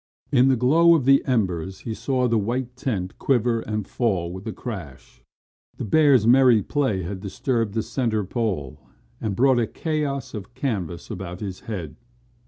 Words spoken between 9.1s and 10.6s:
and brought a chaos of